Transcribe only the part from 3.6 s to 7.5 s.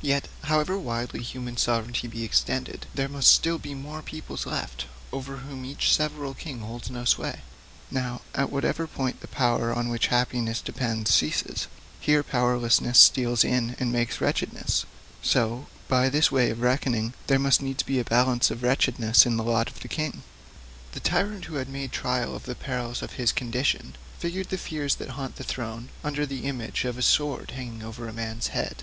more peoples left, over whom each several king holds no sway.